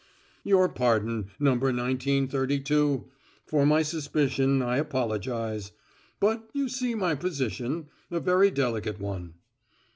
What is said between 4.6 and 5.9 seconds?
I apologize.